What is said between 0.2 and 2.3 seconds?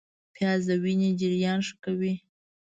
پیاز د وینې جریان ښه کوي